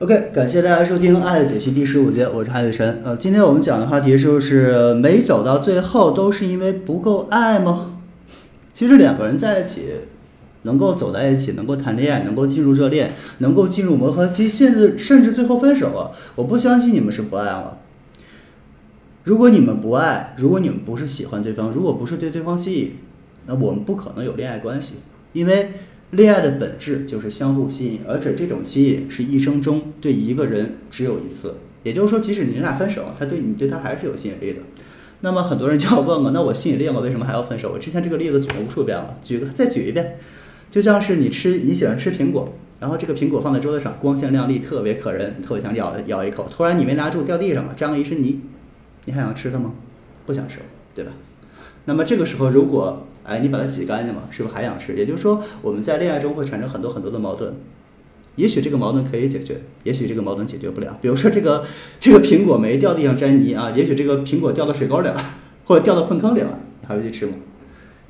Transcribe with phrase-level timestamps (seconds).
[0.00, 3.02] OK，感谢大家收听《爱的解析》第十五节，我是韩雨辰。
[3.04, 7.98] 呃，今天我们讲的话题就是没走到最后都是因为不够爱吗？
[8.72, 9.86] 其实两个人在一起，
[10.62, 17.78] 能够走在一起，能够谈恋爱，能够进入热恋，能够进入磨合期，甚至甚至最后分手了，我不相信你们是不爱了。
[19.24, 22.92] 如果你们不爱，如果你们不是喜欢对方，如果不是对对方吸引，
[23.46, 24.94] 那我们不可能有恋爱关系，
[25.32, 25.72] 因为。
[26.10, 31.56] 恋爱的本质就是相互吸引，而且这种吸引是一生中对一个人只有一次。
[31.82, 34.60] 也就是说，即使你俩分手，他对你对他还是有吸引力的。
[35.20, 37.72] 那么很多人就要问了，那我吸引力了，为什么还要分手？
[37.72, 40.16] 我之前这个例子举了无数遍了，举个再举一遍，
[40.70, 48.40] 就像是你吃你喜欢吃苹果，然后这个苹果放在桌子上，光鲜亮丽，特别可人，特别想咬咬一口，突然你没拿住掉地上了，沾了一身泥，
[49.04, 49.74] 你还想吃它吗？
[50.24, 50.64] 不想吃了，
[50.94, 51.12] 对吧？
[51.84, 54.94] 那么这个时候如果哎，你把它洗干净了，是不是还想吃？
[54.94, 57.52] 也就是说，我们在恋爱中会产生很多很多的矛盾，
[58.36, 60.96] 也许这个矛盾可以解决，也许这个矛盾解决不了。
[61.02, 61.64] 比如说，这个
[62.00, 65.22] 这个苹果没掉地上沾泥啊，也许这个苹果掉到水沟里了，
[65.66, 67.32] 或者掉到粪坑里了，你还会去吃吗？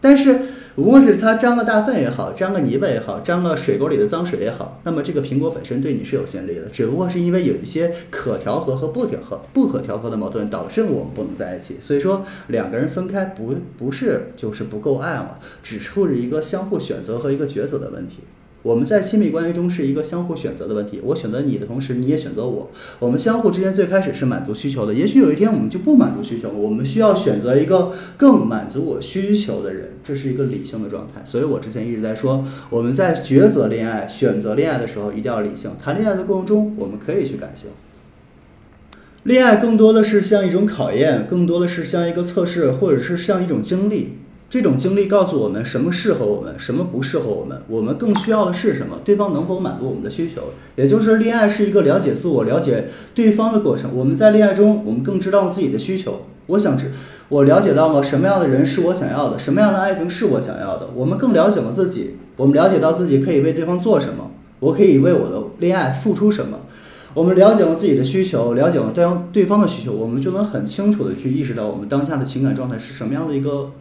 [0.00, 0.40] 但是。
[0.76, 11.78] 无论是它沾了大粪也好，沾了泥巴也好，沾了水沟里的脏水也好，那么这个苹果本身对你是有吸引力的，只不过是因为有一些可调和和不调和、不可调和的矛盾，导致我们不能在一起。
[11.80, 18.18] 所以说，两个人分开不不是就是不够爱嘛，只是一个相互选择和一个抉择的问题。
[18.62, 22.70] 我们在亲密关系中是一个相互选择的问题，我选择你的同时，你也选择我。
[22.98, 26.54] 我们相互之间最开始是满足需求的，也许有一天我们就不满足需求了。
[26.54, 31.22] 我们需要选择一个更满足我需求的人，这是一个理性的状态。
[31.24, 35.70] 所以我之前一直在说，我们在抉择恋爱、选择恋爱的时候一定要理性。
[35.80, 37.70] 谈恋爱的过程中，我们可以去感性。
[39.22, 44.14] 恋爱更多的是像一种考验，更多的是像一个测试，或者是像一种经历。
[44.50, 47.60] 这种经历告诉我们什么适合我们，什么不适合我们。
[47.68, 48.98] 我们更需要的是什么？
[49.04, 50.40] 对方能否满足我们的需求？
[50.76, 53.90] 也就是恋爱是一个了解自我、了解对方的过程。
[53.94, 56.22] 我们在恋爱中，我们更知道自己的需求。
[56.46, 56.90] 我想知，
[57.28, 60.88] 我了解到了什么样的人是我想要的，什么样的爱情是我想要的。
[60.94, 64.30] 我们更了解了自己，我们了解到自己可以为对方做什么，
[64.60, 66.60] 我可以为我的恋爱付出什么。
[67.12, 73.72] 我们了解了自己的需求，了解了对方对方的需求，我们就能很清楚的去意识到我们当下的情感状态是什么样的一个。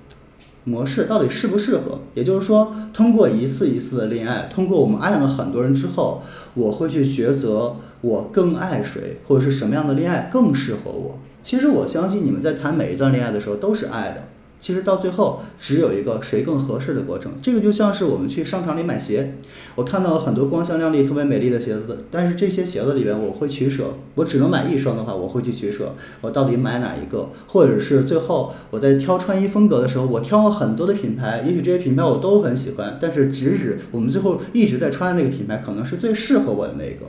[0.67, 1.99] 模式到底适不适合？
[2.13, 6.21] 也就是说，通过一次一次的恋爱，通过我们爱了很多人之后，
[6.55, 11.17] 我会去抉择我更爱谁，或者是什么样的恋爱更适合我。
[11.41, 14.23] 其实我相信你们在谈每一段恋爱的时候都是爱的。
[14.59, 19.35] 其实到最后只有一个谁更合适的过程，这个就像是我们去商场里买鞋，
[19.75, 27.29] 我看到了很多光鲜亮丽、特别美丽的鞋子，但是这些鞋子里边我会取舍，我只能买一双的话，我会去取舍，我到底买哪一个？
[27.45, 37.05] 或者是最后我在挑穿衣风格的时候，我挑了很多的品牌，也许这些品牌我都很喜欢，但是直指我们最后一直在穿的那个品牌，可能是最适合我的那个。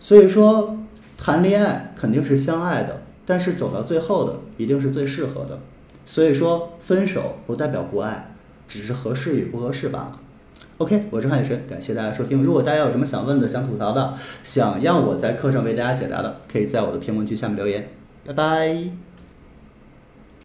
[0.00, 0.76] 所以说，
[1.16, 5.60] 谈恋爱肯定是相爱的，但是走到最后的一定是最适合的。
[6.10, 8.34] 所以说，分手不代表不爱，
[8.66, 10.18] 只是合适与不合适罢了。
[10.78, 12.42] OK，我是汉雨晨，感谢大家收听。
[12.42, 14.12] 如果大家有什么想问的、想吐槽的、
[14.42, 17.90] 想让我在课上为大家解答的，可以在我的评论区下面留言。
[18.26, 19.09] 拜拜。